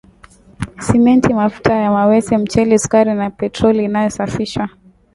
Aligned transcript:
Simenti, 0.79 1.33
mafuta 1.33 1.73
ya 1.75 1.91
mawese, 1.91 2.37
mchele, 2.37 2.79
sukari 2.79 3.13
na 3.13 3.29
petroli 3.29 3.83
iliyosafishwa 3.85 4.69